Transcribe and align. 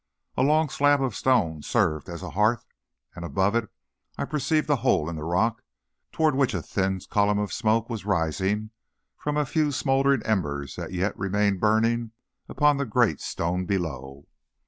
A 0.35 0.41
long 0.41 0.69
slab 0.69 0.99
of 1.03 1.15
stone 1.15 1.61
served 1.61 2.09
as 2.09 2.23
a 2.23 2.31
hearth, 2.31 2.65
and 3.13 3.23
above 3.23 3.53
it 3.53 3.69
I 4.17 4.25
perceived 4.25 4.67
a 4.71 4.77
hole 4.77 5.07
in 5.07 5.15
the 5.15 5.23
rock, 5.23 5.61
toward 6.11 6.33
which 6.33 6.55
a 6.55 6.61
thin 6.63 6.99
column 7.07 7.37
of 7.37 7.53
smoke 7.53 7.87
was 7.87 8.03
rising 8.03 8.71
from 9.15 9.37
a 9.37 9.45
few 9.45 9.71
smouldering 9.71 10.23
embers 10.23 10.75
that 10.75 10.91
yet 10.91 11.15
remained 11.19 11.59
burning 11.59 12.13
upon 12.49 12.77
the 12.77 12.85
great 12.85 13.19
stone 13.21 13.67
below. 13.67 14.25